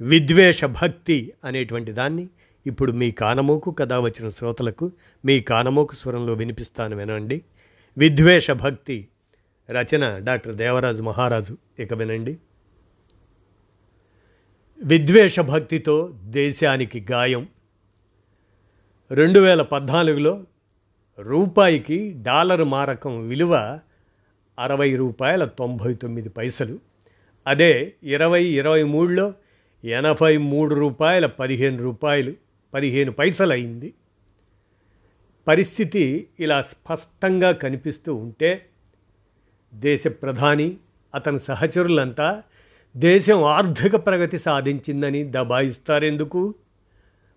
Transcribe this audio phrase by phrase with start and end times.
[0.00, 2.28] విద్వేష భక్తి అనేటువంటి దాన్ని
[2.66, 4.92] ఇప్పుడు మీ కానమోకు కథ వచ్చిన శ్రోతలకు
[5.24, 7.42] మీ కానమోకు స్వరంలో వినిపిస్తాను వినండి.
[7.98, 9.08] విద్వేష భక్తి
[9.70, 11.56] రచన డాక్టర్ దేవరాజు మహారాజు.
[11.78, 12.38] ఇక వినండి.
[14.84, 17.48] విద్వేష భక్తితో దేశానికి గాయం.
[19.10, 20.44] రెండు వేల పద్నాలుగులో
[21.18, 23.80] రూపాయికి డాలర్ మారకం విలువ
[24.58, 26.78] అరవై రూపాయల తొంభై తొమ్మిది పైసలు.
[27.46, 29.34] అదే ఇరవై ఇరవై మూడులో
[29.84, 32.32] ఎనభై మూడు రూపాయల పదిహేను రూపాయలు
[32.74, 33.94] పదిహేను పైసలు అయింది
[35.48, 38.66] పరిస్థితి ఇలా స్పష్టంగా కనిపిస్తూ ఉంటే
[39.74, 40.76] దేశ ప్రధాని
[41.14, 42.42] అతని సహచరులంతా
[42.96, 46.54] దేశం ఆర్థిక ప్రగతి సాధించిందని దబాయిస్తారెందుకు?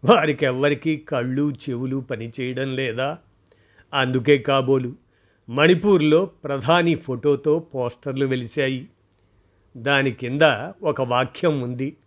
[0.05, 3.17] వారికి ఎవ్వరికీ కళ్ళు చెవులు పనిచేయడం లేదా?
[3.93, 4.93] అందుకే కాబోలు
[5.49, 8.89] మణిపూర్లో ప్రధాని ఫోటోతో పోస్టర్లు వెలిశాయి.
[9.77, 10.41] దాని కింద
[10.83, 11.97] ఒక వాక్యం ఉంది.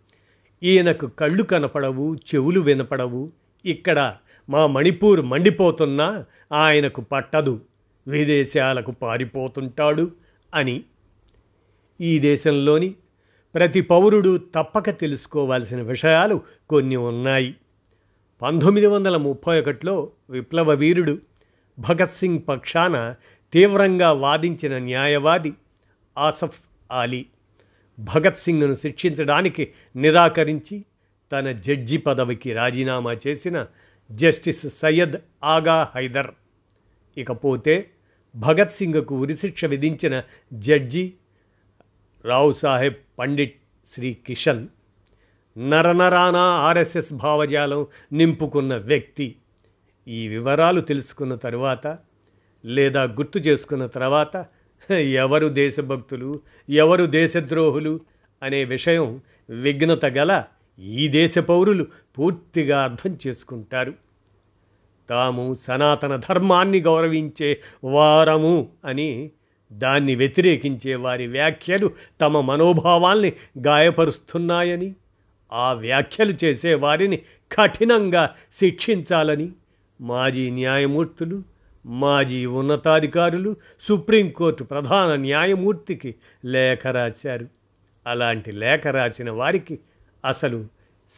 [0.63, 3.31] ఈయనకు కళ్ళు కనపడవు చెవులు వినపడవు.
[3.65, 4.15] ఇక్కడ
[4.49, 7.61] మా మణిపూర్ మండిపోతున్నా ఆయనకు పట్టదు.
[8.07, 10.11] విదేశాలకు పారిపోతుంటాడు
[10.55, 10.83] అని.
[12.01, 12.95] ఈ దేశంలోని
[13.55, 17.55] ప్రతి పౌరుడు తప్పక తెలుసుకోవాల్సిన విషయాలు కొన్ని ఉన్నాయి.
[18.41, 21.17] పంతొమ్మిది వందల ముప్పై ఒకటిలో విప్లవ వీరుడు
[21.79, 23.15] భగత్ సింగ్ పక్షాన
[23.53, 25.53] తీవ్రంగా వాదించిన న్యాయవాది
[26.17, 26.59] ఆసఫ్
[26.91, 27.25] ఆలీ
[27.99, 30.85] భగత్ సింగ్ను శిక్షించడానికి నిరాకరించి
[31.31, 33.67] తన జడ్జి పదవికి రాజీనామా చేసిన
[34.11, 36.31] జస్టిస్ సయ్యద్ ఆగా హైదర్.
[37.17, 37.89] ఇకపోతే
[38.35, 40.23] భగత్ సింగ్కు ఉరిశిక్ష విధించిన
[40.53, 41.13] జడ్జి
[42.25, 43.61] రావు సాహెబ్ పండిట్
[43.93, 44.67] శ్రీ కిషన్
[45.57, 49.35] నరనరానా ఆర్ఎస్ఎస్ భావజాలం నింపుకున్న వ్యక్తి.
[50.07, 51.97] ఈ వివరాలు తెలుసుకున్న తరువాత
[52.65, 54.45] లేదా గుర్తు చేసుకున్న తర్వాత
[54.91, 56.39] ఎవరు దేశభక్తులు
[56.69, 57.99] ఎవరు దేశద్రోహులు
[58.43, 60.43] అనే విషయం విఘ్నత గల
[60.79, 63.93] ఈ దేశ పౌరులు పూర్తిగా అర్థం చేసుకుంటారు.
[65.09, 69.31] తాము సనాతన ధర్మాన్ని గౌరవించే వారము అని
[69.71, 74.95] దాన్ని వ్యతిరేకించే వారి వ్యాఖ్యలు తమ మనోభావాల్ని గాయపరుస్తున్నాయని
[75.53, 77.17] ఆ వ్యాఖ్యలు చేసే వారిని
[77.57, 79.51] కఠినంగా శిక్షించాలని
[80.01, 81.43] మాజీ న్యాయమూర్తులు
[81.85, 87.47] మాజీ ఉన్నతాధికారులు సుప్రీంకోర్టు ప్రధాన న్యాయమూర్తికి లేఖ రాశారు.
[88.07, 89.79] అలాంటి లేఖ రాసిన వారికి
[90.25, 90.65] అసలు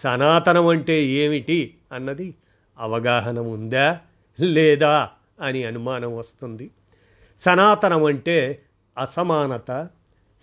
[0.03, 2.35] సనాతనం అంటే ఏమిటి అన్నది
[2.79, 3.99] అవగాహన ఉందా
[4.39, 5.09] లేదా
[5.41, 6.69] అని అనుమానం వస్తుంది.
[7.45, 8.61] సనాతనం అంటే
[8.97, 9.87] అసమానత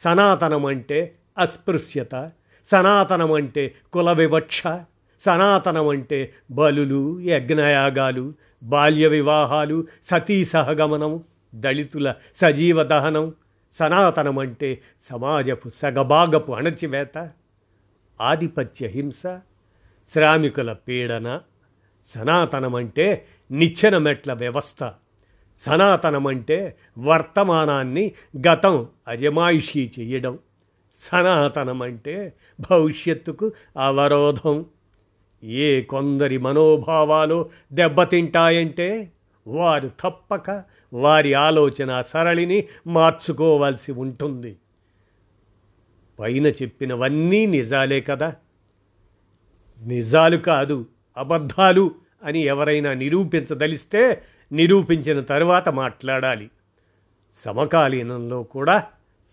[0.04, 2.30] సనాతనం అంటే అస్పృశ్యత
[2.70, 4.62] సనాతనం అంటే కుల వివక్ష
[5.22, 11.24] సనాతనం అంటే బలులు యజ్ఞయాగాలు బాల్య వివాహాలు సతీ సహగమనం
[11.54, 13.32] దళితుల సజీవ దహనం
[13.76, 17.30] సనాతనం అంటే సమాజపు సగభాగపు అణచివేత
[18.20, 19.22] ఆధిపత్య హింస
[20.10, 21.40] శ్రామికుల పీడన
[22.10, 24.92] సనాతనం అంటే నిచ్చెన మెట్ల వ్యవస్థ
[25.62, 28.12] సనాతనం అంటే వర్తమానాన్ని
[28.48, 30.38] గతం అజమాయిషీ చెయ్యడం
[31.00, 34.66] సనాతనం అంటే భవిష్యత్తుకు అవరోధం.
[35.44, 39.12] ఏ కొందరి మనోభావాలు దెబ్బతింటాయంటే
[39.46, 44.56] వారు తప్పక వారి ఆలోచన సరళిని మార్చుకోవాల్సి ఉంటుంది.
[46.18, 48.34] పైన చెప్పినవన్నీ నిజాలే కదా.
[49.82, 50.86] నిజాలు కాదు
[51.16, 51.94] అబద్ధాలు
[52.24, 56.50] అని ఎవరైనా నిరూపించదలిస్తే నిరూపించిన తరువాత మాట్లాడాలి.
[57.44, 58.86] సమకాలీనంలో కూడా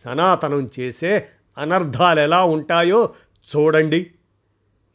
[0.05, 1.27] సనాతనం చేసే
[1.57, 3.13] అనర్థాలు ఎలా ఉంటాయో
[3.55, 4.11] చూడండి.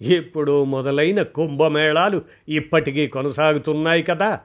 [0.02, 4.40] ఇప్పుడు మొదలైన కుంభమేళాలు ఇప్పటికీ కొనసాగుతున్నాయి కదా.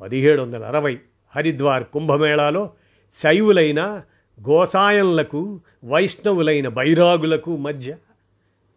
[0.00, 0.98] పదిహేడు వందల అరవై
[1.36, 2.70] హరిద్వార్ కుంభమేళాలో
[3.12, 4.02] శైవులైన
[4.48, 7.96] గోసాయన్లకు వైష్ణవులైన బైరాగులకు మధ్య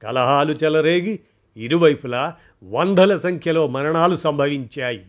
[0.04, 1.19] కలహాలు చెలరేగి
[1.57, 5.06] ఇరువైపులా వందల సంఖ్యలో మరణాలు సంభవించాయి.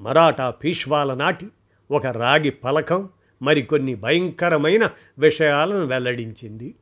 [0.00, 1.46] మరాఠా పీష్వాల నాటి
[1.90, 3.08] ఒక రాగి పలకం
[3.42, 6.74] మరికొన్ని భయంకరమైన విషయాలను వెల్లడించింది.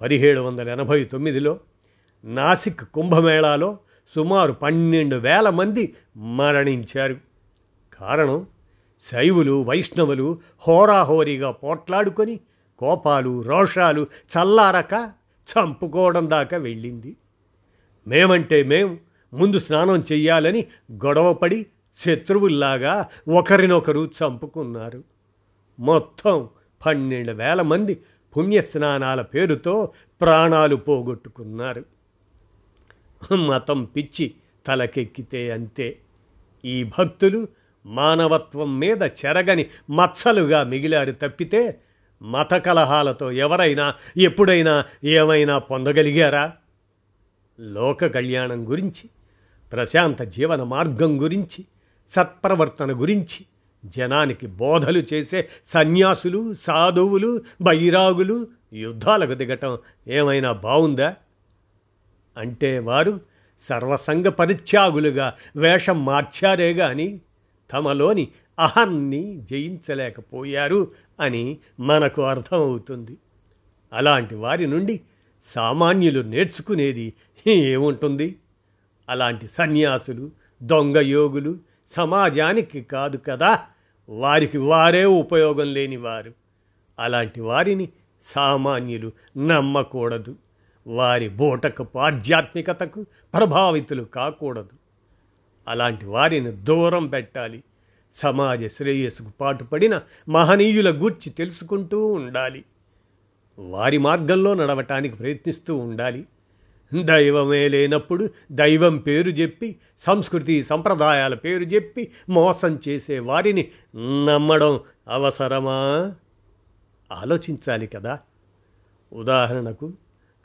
[0.00, 1.60] పదిహేడు వందల ఎనభై తొమ్మిదిలో
[2.24, 3.78] నాసిక్ కుంభమేళాలో
[4.14, 7.16] సుమారు పన్నెండు వేల మంది మరణించారు.
[7.98, 8.46] కారణం
[9.02, 10.38] శైవులు వైష్ణవులు
[10.68, 12.40] హోరాహోరీగా పోట్లాడుకొని
[12.78, 15.12] కోపాలు రోషాలు చల్లారక
[15.44, 17.16] చంపుకోవడం దాకా వెళ్ళింది.
[18.06, 18.98] మేమంటే మేం
[19.34, 21.66] ముందు స్నానం చెయ్యాలని గొడవపడి
[21.98, 25.04] శత్రువుల్లాగా ఒకరినొకరు చంపుకున్నారు.
[25.80, 26.48] మొత్తం
[26.86, 27.98] పన్నెండు వేల మంది
[28.36, 29.90] పుణ్యస్నానాల పేరుతో
[30.20, 31.93] ప్రాణాలు పోగొట్టుకున్నారు.
[33.32, 34.34] మతం పిచ్చి
[34.66, 35.98] తలకెక్కితే అంతే.
[36.64, 37.48] ఈ భక్తులు
[37.86, 41.80] మానవత్వం మీద చెరగని మచ్చలుగా మిగిలారు తప్పితే
[42.22, 46.52] మత కలహాలతో ఎవరైనా ఎప్పుడైనా ఏమైనా పొందగలిగారా?
[47.60, 49.10] లోక కళ్యాణం గురించి
[49.72, 51.64] ప్రశాంత జీవన మార్గం గురించి
[52.10, 53.44] సత్ప్రవర్తన గురించి
[53.84, 59.78] జనానికి బోధలు చేసే సన్యాసులు సాధువులు బైరాగులు యుద్ధాలకు దిగటం
[60.08, 61.16] ఏమైనా బావుందా?
[62.36, 63.20] అంటే వారు
[63.60, 67.20] సర్వసంగ పరిత్యాగులుగా వేషం మార్చారే గాని
[67.72, 68.28] తమలోని
[68.58, 70.90] అహాన్ని జయించలేకపోయారు
[71.20, 73.16] అని మనకు అర్థమవుతుంది.
[73.92, 75.00] అలాంటి వారి నుండి
[75.42, 77.12] సామాన్యులు నేర్చుకునేది
[77.46, 78.36] ఏముంటుంది?
[79.08, 80.30] అలాంటి సన్యాసులు
[80.62, 81.58] దొంగ యోగులు
[81.96, 83.58] సమాజానికి కాదు కదా
[84.08, 86.32] వారికి వారే ఉపయోగం లేని వారు.
[86.98, 87.88] అలాంటి వారిని
[88.22, 90.36] సామాన్యులు నమ్మకూడదు.
[90.86, 93.02] వారి బూటకపు ఆధ్యాత్మికతకు
[93.34, 94.68] ప్రభావితులు కాకూడదు.
[95.68, 97.64] అలాంటి వారిని దూరం పెట్టాలి.
[98.14, 102.64] సమాజ శ్రేయస్సుకు పాటుపడిన మహనీయుల గూర్చి తెలుసుకుంటూ ఉండాలి.
[103.58, 106.26] వారి మార్గంలో నడవటానికి ప్రయత్నిస్తూ ఉండాలి.
[107.04, 113.70] దైవమే లేనప్పుడు దైవం పేరు చెప్పి సంస్కృతి సంప్రదాయాల పేరు చెప్పి మోసం చేసే వారిని
[114.26, 116.12] నమ్మడం అవసరమా?
[117.12, 118.18] ఆలోచించాలి కదా.
[119.12, 119.92] ఉదాహరణకు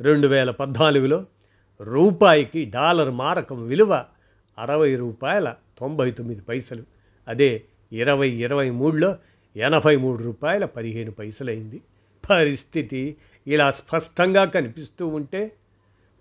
[0.01, 1.25] రెండు వేల పద్నాలుగులో
[1.81, 4.05] రూపాయికి డాలర్ మారకం విలువ
[4.59, 6.83] అరవై రూపాయల తొంభై తొమ్మిది పైసలు.
[7.27, 9.17] అదే ఇరవై ఇరవై మూడులో
[9.57, 11.81] ఎనభై మూడు రూపాయల పదిహేను పైసలైంది.
[12.29, 13.17] పరిస్థితి
[13.47, 15.51] ఇలా స్పష్టంగా కనిపిస్తూ ఉంటే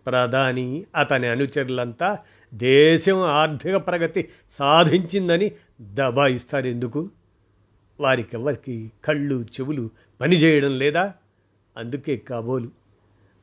[0.06, 2.18] ప్రధాని అతని అనుచరులంతా
[2.54, 4.28] దేశం ఆర్థిక ప్రగతి
[4.58, 7.10] సాధించిందని దబాయిస్తారు ఎందుకు
[8.00, 9.90] వారికెవ్వరికి కళ్ళు చెవులు
[10.20, 11.14] పనిచేయడం లేదా?
[11.76, 12.70] అందుకే కాబోలు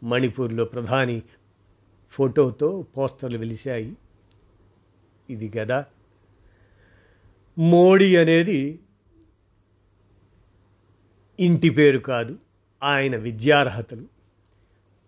[0.04, 1.22] మణిపూర్లో ప్రధాని
[2.12, 3.94] ఫోటోతో పోస్టర్లు వెలిశాయి.
[5.30, 5.86] ఇది కదా
[7.58, 8.80] మోడీ అనేది
[11.40, 12.40] ఇంటి పేరు కాదు
[12.84, 14.06] ఆయన విద్యార్హతలు.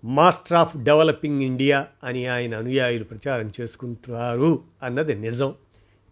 [0.05, 5.55] మాస్టర్ ఆఫ్ డెవలపింగ్ ఇండియా అని ఆయన అనుయాయులు ప్రచారం చేసుకుంటారు అన్నది నిజం.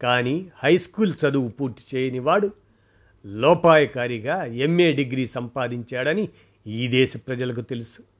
[0.01, 2.51] కానీ హై స్కూల్ చదువు పూర్తి చేయని వాడు
[3.25, 6.30] లోపాయకారిగా ఎంఏ డిగ్రీ సంపాదించాడని
[6.68, 8.14] ఈ దేశ ప్రజలకు తెలుసు.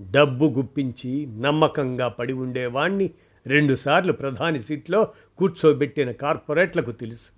[0.00, 3.10] డబ్బు గుప్పించి నమ్మకంగా పడి ఉండేవాణ్ణి
[3.46, 5.08] రెండుసార్లు ప్రధాని సీట్లో
[5.38, 7.30] కూర్చోబెట్టిన కార్పొరేట్లకు తెలుసు.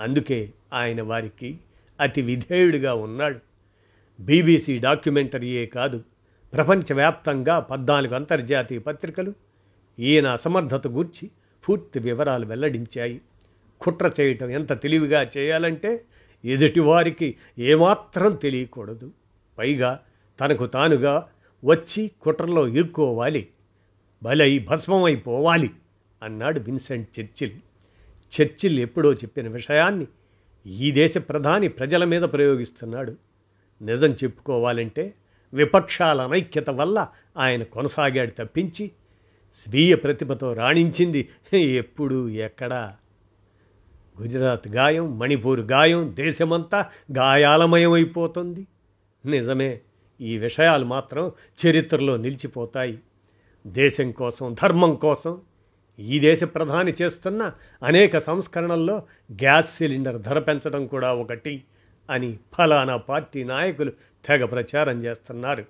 [0.00, 1.58] అందుకే ఆయన వారికి
[2.00, 3.38] అతి విధేయుడిగా ఉన్నాడు.
[4.20, 6.02] బీబీసీ డాక్యుమెంటరీయే కాదు
[6.52, 9.32] ప్రపంచవ్యాప్తంగా పద్నాలుగు అంతర్జాతీయ పత్రికలు
[9.98, 11.30] ఈయన అసమర్థత గూర్చి
[11.68, 13.20] పూర్తి వివరాలు వెల్లడించాయి.
[13.80, 16.04] కుట్ర చేయటం ఎంత తెలివిగా చేయాలంటే
[16.44, 19.10] ఎదుటివారికి ఏమాత్రం తెలియకూడదు.
[19.58, 20.00] పైగా
[20.40, 21.28] తనకు తానుగా
[21.66, 23.48] వచ్చి కుట్రలో ఇరుక్కోవాలి.
[24.22, 25.70] బలై భస్మమైపోవాలి
[26.22, 27.52] అన్నాడు విన్సెంట్ చర్చిల్.
[28.40, 30.06] చర్చిల్ ఎప్పుడో చెప్పిన విషయాన్ని
[30.66, 33.16] ఈ దేశ ప్రధాని ప్రజల మీద ప్రయోగిస్తున్నాడు.
[33.82, 35.14] నిజం చెప్పుకోవాలంటే
[35.54, 38.90] విపక్షాల అనైక్యత వల్ల ఆయన కొనసాగాడు తప్పించి
[39.54, 42.96] స్వీయ ప్రతిభతో రాణించింది ఎప్పుడు ఎక్కడా.
[44.22, 48.66] గుజరాత్ గాయం మణిపూర్ గాయం దేశమంతా గాయాలమయమైపోతుంది.
[49.26, 49.80] నిజమే
[50.20, 51.32] ఈ విషయాలు మాత్రం
[51.66, 52.98] చరిత్రలో నిలిచిపోతాయి.
[53.66, 55.40] దేశం కోసం ధర్మం కోసం
[55.98, 61.64] ఈ దేశ ప్రధాని చేస్తున్న అనేక సంస్కరణల్లో గ్యాస్ సిలిండర్ ధర పెంచడం కూడా ఒకటి
[62.10, 63.92] అని ఫలానా పార్టీ నాయకులు
[64.26, 65.64] తెగ ప్రచారం చేస్తున్నారు.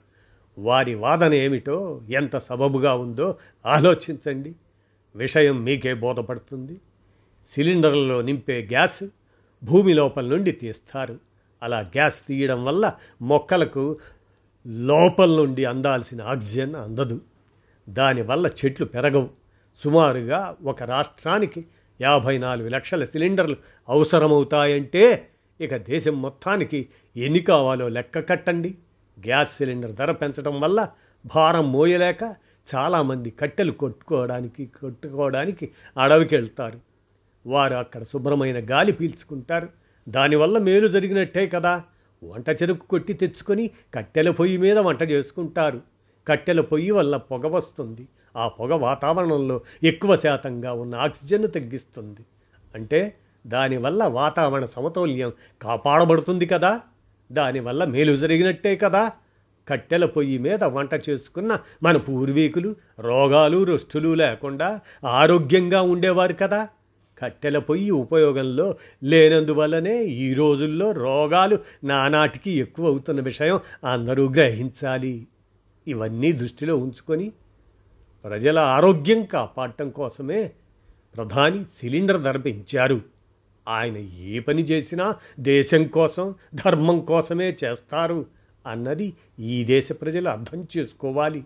[0.58, 3.36] వారి వాదన ఏమిటో ఎంత సబబుగా ఉందో
[3.66, 4.54] ఆలోచించండి.
[5.16, 6.80] విషయం మీకే బోధపడుతుంది.
[7.54, 9.04] సిలిండర్లలో నింపే గ్యాస్
[9.64, 11.18] భూమి లోపల నుండి తీస్తారు.
[11.62, 13.98] అలా గ్యాస్ తీయడం వల్ల మొక్కలకు
[14.66, 17.20] లోపల నుండి అందాల్సిన ఆక్సిజన్ అందదు.
[17.88, 19.28] దానివల్ల చెట్లు పెరగవు.
[19.76, 21.66] సుమారుగా ఒక రాష్ట్రానికి
[22.00, 23.56] యాభై నాలుగు లక్షల సిలిండర్లు
[23.88, 25.28] అవసరమవుతాయంటే
[25.60, 28.74] ఇక దేశం మొత్తానికి ఎన్ని కావాలో లెక్క కట్టండి.
[29.26, 30.88] గ్యాస్ సిలిండర్ ధర పెంచడం వల్ల
[31.34, 32.36] భారం మోయలేక
[32.74, 35.70] చాలామంది కట్టెలు కొట్టుకోవడానికి కొట్టుకోవడానికి
[36.00, 36.80] అడవికి వెళ్తారు
[37.46, 39.68] వారు అక్కడ శుభ్రమైన గాలి పీల్చుకుంటారు.
[40.08, 41.82] దానివల్ల మేలు జరిగినట్టే కదా.
[42.24, 45.80] వంట చెరుకు కొట్టి తెచ్చుకొని కట్టెల పొయ్యి మీద వంట చేసుకుంటారు.
[46.28, 48.08] కట్టెల పొయ్యి వల్ల పొగ వస్తుంది.
[48.36, 52.20] ఆ పొగ వాతావరణంలో ఎక్కువ శాతంగా ఉన్న ఆక్సిజన్ను తగ్గిస్తుంది.
[52.74, 53.14] అంటే
[53.46, 55.32] దానివల్ల వాతావరణ సమతౌల్యం
[55.62, 56.80] కాపాడబడుతుంది కదా.
[57.32, 59.12] దానివల్ల మేలు జరిగినట్టే కదా.
[59.68, 66.68] కట్టెల పొయ్యి మీద వంట చేసుకున్న మన పూర్వీకులు రోగాలు రుష్టులు లేకుండా ఆరోగ్యంగా ఉండేవారు కదా.
[67.18, 75.26] కట్టెల పొయ్యి ఉపయోగంలో లేనందువల్లనే ఈ రోజుల్లో రోగాలు నానాటికి ఎక్కువ అవుతున్న విషయం అందరూ గ్రహించాలి.
[75.86, 77.32] ఇవన్నీ దృష్టిలో ఉంచుకొని
[78.24, 80.52] ప్రజల ఆరోగ్యం కాపాడటం కోసమే
[81.16, 83.00] ప్రధాని సిలిండర్ ధర పెంచారు
[83.68, 88.26] ఆయన ఏ పని చేసినా దేశం కోసం ధర్మం కోసమే చేస్తారు
[88.66, 91.44] అన్నది ఈ దేశ ప్రజలు అర్థం చేసుకోవాలి.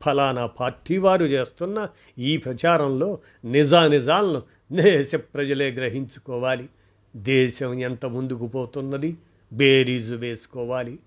[0.00, 1.88] ఫలానా పార్టీ వారు చేస్తున్న
[2.18, 6.68] ఈ ప్రచారంలో నిజానిజాలను దేశ ప్రజలే గ్రహించుకోవాలి.
[7.16, 9.16] దేశం ఎంత ముందుకు పోతున్నది?
[9.52, 10.98] బేరీజు వేసుకోవాలి.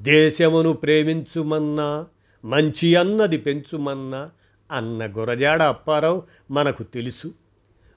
[0.00, 2.06] దేశమును ప్రేమించుమన్నా
[2.44, 4.30] మంచి అన్నది పెంచుమన్నా
[4.72, 7.32] అన్న గురజాడ అప్పారావు మనకు తెలుసు.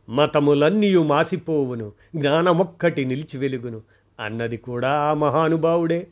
[0.09, 3.81] మతములన్నీయు మాసిపోవును జ్ఞానమొక్కటి నిలిచి వెలుగును
[4.19, 6.07] అన్నది కూడా ఆ మహానుభావుడే.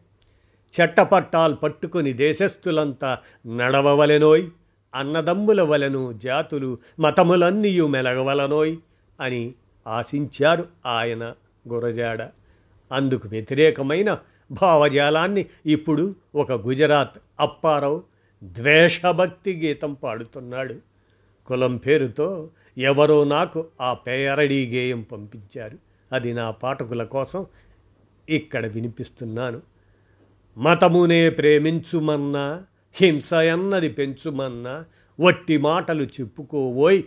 [0.81, 4.49] చెట్టపట్టాలు పట్టుకుని దేశస్థులంతా నడవవలెనోయ్
[4.95, 8.77] అన్నదమ్ముల వలెను జాతులు మతములన్నీయు మెలగవలనోయ్.
[9.19, 9.53] అని
[9.87, 11.33] ఆశించారు ఆయన
[11.69, 12.29] గురజాడ.
[12.91, 14.19] అందుకు వ్యతిరేకమైన
[14.51, 18.03] భావజాలాన్ని ఇప్పుడు ఒక గుజరాత్ అప్పారావు
[18.43, 20.75] ద్వేషభక్తి గీతం పాడుతున్నాడు.
[21.45, 25.77] కులం పేరుతో ఎవరో నాకు ఆ పేరడీ గేయం పంపించారు.
[26.11, 27.45] అది నా పాఠకుల కోసం
[28.29, 29.61] ఇక్కడ వినిపిస్తున్నాను.
[30.57, 34.85] మతమునే ప్రేమించుమన్నా హింస అన్నది పెంచుమన్నా
[35.19, 37.03] వట్టి మాటలు చెప్పుకోవోయ్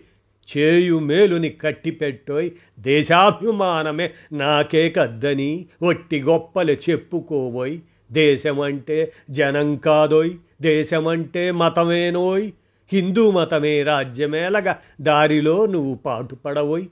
[0.59, 5.67] చేయు మేలుని కట్టిపెట్టోయ్ దేశాభిమానమే నాకే కద్దని.
[5.83, 7.79] ఒట్టి గొప్పలు చెప్పుకోబోయ్
[8.13, 10.31] దేశమంటే జనం కాదోయ్.
[10.63, 12.51] దేశమంటే మతమేనోయ్.
[12.93, 16.85] హిందూ మతమే రాజ్యమేలగా దారిలో నువ్వు పాటుపడవోయ్.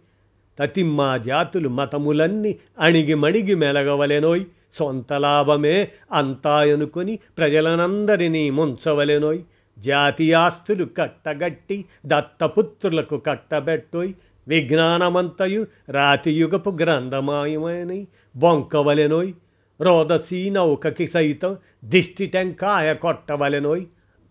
[0.58, 4.44] తతిమ్మా జాతులు మతములన్నీ అణిగి మణిగి మెలగవలెనోయ్.
[4.72, 9.38] సొంత లాభమే అంతా అనుకుని ప్రజలనందరినీ ముంచవలెనోయ్.
[9.80, 14.12] జాతీయాస్తులు కట్టగట్టి దత్తపుత్రులకు కట్టబెట్టోయ్.
[14.48, 18.06] విజ్ఞానమంతయు రాతియుగపు గ్రంథమాయమని
[18.36, 19.32] బొంకవలెనోయ్.
[19.80, 23.84] రోదసీ నౌకకి సైతం దిష్టి టెంకాయ కొట్టవలెనోయ్.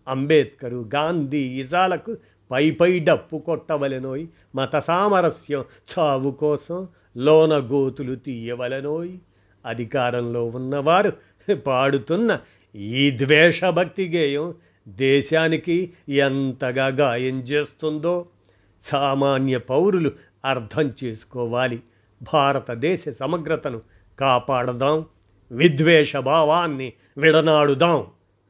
[0.08, 2.16] అంబేద్కరు గాంధీ ఇజాలకు
[2.50, 4.26] పై పై డప్పు కొట్టవలెనోయ్.
[4.54, 9.16] మత సామరస్యం చావు కోసం లోన గోతులు తీయవలెనోయ్.
[9.66, 11.12] అధికారంలో ఉన్నవారు
[11.54, 12.38] పాడుతున్న
[12.76, 14.54] ఈ ద్వేషభక్తి గేయం
[14.88, 18.28] దేశానికి ఎంతగా గాయం చేస్తుందో
[18.82, 20.12] సామాన్య పౌరులు
[20.44, 21.82] అర్థం చేసుకోవాలి.
[22.34, 23.82] భారతదేశ సమగ్రతను
[24.18, 25.06] కాపాడదాం.
[25.52, 28.06] విద్వేష భావాన్ని విడనాడుదాం.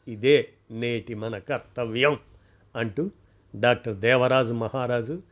[0.09, 2.19] ఇదే నేటి మన కర్తవ్యం
[2.77, 3.11] అంటూ
[3.57, 5.23] డాక్టర్ దేవరాజు మహారాజు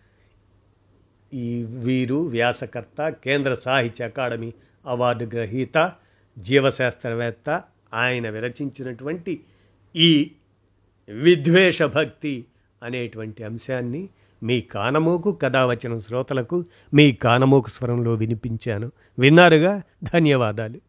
[1.34, 4.52] ఈ వీరు వ్యాసకర్త కేంద్ర సాహిత్య అకాడమీ
[4.86, 5.92] అవార్డు గ్రహీత
[6.38, 7.62] జీవశాస్త్రవేత్త
[7.94, 9.44] ఆయన విరచించినటువంటి
[9.96, 10.30] ఈ
[11.08, 12.44] విద్వేష భక్తి
[12.82, 14.08] అనేటువంటి అంశాన్ని
[14.42, 18.92] మీ కానమోకు కథావచనం శ్రోతలకు మీ కానమోకు స్వరంలో వినిపించాను.
[19.18, 19.82] విన్నారుగా?
[20.02, 20.87] ధన్యవాదాలు.